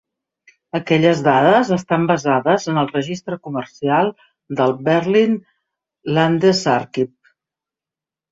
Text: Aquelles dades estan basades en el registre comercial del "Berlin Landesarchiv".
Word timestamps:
Aquelles 0.77 1.19
dades 1.27 1.67
estan 1.75 2.05
basades 2.11 2.65
en 2.71 2.79
el 2.83 2.89
registre 2.93 3.37
comercial 3.49 4.09
del 4.61 4.73
"Berlin 4.87 5.35
Landesarchiv". 6.19 7.13